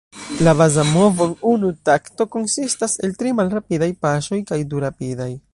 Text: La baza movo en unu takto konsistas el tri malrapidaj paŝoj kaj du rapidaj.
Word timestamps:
La 0.45 0.53
baza 0.59 0.83
movo 0.93 1.27
en 1.29 1.35
unu 1.51 1.69
takto 1.91 2.27
konsistas 2.37 2.99
el 3.07 3.15
tri 3.21 3.37
malrapidaj 3.43 3.93
paŝoj 4.07 4.45
kaj 4.53 4.63
du 4.73 4.87
rapidaj. 4.89 5.33